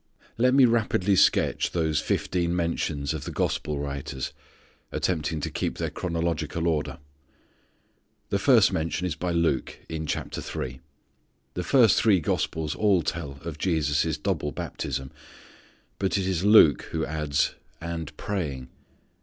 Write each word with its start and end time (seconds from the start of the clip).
Let 0.35 0.55
me 0.55 0.65
rapidily 0.65 1.15
sketch 1.15 1.73
those 1.73 1.99
fifteen 2.01 2.55
mentions 2.55 3.13
of 3.13 3.25
the 3.25 3.29
gospel 3.31 3.77
writers, 3.77 4.33
attempting 4.91 5.41
to 5.41 5.51
keep 5.51 5.77
their 5.77 5.91
chronological 5.91 6.67
order. 6.67 6.97
The 8.29 8.39
first 8.39 8.73
mention 8.73 9.05
is 9.05 9.13
by 9.13 9.29
Luke, 9.31 9.77
in 9.89 10.07
chapter 10.07 10.41
three. 10.41 10.79
The 11.53 11.63
first 11.63 12.01
three 12.01 12.19
gospels 12.19 12.73
all 12.73 13.03
tell 13.03 13.33
of 13.43 13.59
Jesus' 13.59 14.17
double 14.17 14.51
baptism, 14.51 15.11
but 15.99 16.17
it 16.17 16.25
is 16.25 16.43
Luke 16.43 16.81
who 16.89 17.05
adds, 17.05 17.53
"and 17.79 18.17
praying." 18.17 18.69